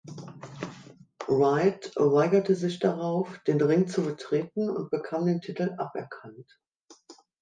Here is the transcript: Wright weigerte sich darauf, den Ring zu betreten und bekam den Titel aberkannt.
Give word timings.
Wright 1.29 1.91
weigerte 1.95 2.55
sich 2.55 2.79
darauf, 2.79 3.37
den 3.45 3.61
Ring 3.61 3.87
zu 3.87 4.01
betreten 4.01 4.67
und 4.67 4.89
bekam 4.89 5.27
den 5.27 5.41
Titel 5.41 5.75
aberkannt. 5.77 6.57